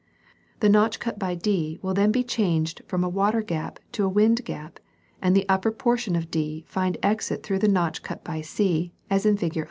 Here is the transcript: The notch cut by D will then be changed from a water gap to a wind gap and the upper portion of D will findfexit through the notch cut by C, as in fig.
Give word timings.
The 0.61 0.67
notch 0.69 0.99
cut 0.99 1.19
by 1.19 1.35
D 1.35 1.77
will 1.83 1.93
then 1.93 2.11
be 2.11 2.23
changed 2.23 2.81
from 2.87 3.03
a 3.03 3.07
water 3.07 3.43
gap 3.43 3.77
to 3.91 4.03
a 4.03 4.09
wind 4.09 4.43
gap 4.43 4.79
and 5.21 5.35
the 5.35 5.47
upper 5.47 5.71
portion 5.71 6.15
of 6.15 6.31
D 6.31 6.65
will 6.75 6.81
findfexit 6.91 7.43
through 7.43 7.59
the 7.59 7.67
notch 7.67 8.01
cut 8.01 8.23
by 8.23 8.41
C, 8.41 8.93
as 9.11 9.27
in 9.27 9.37
fig. 9.37 9.59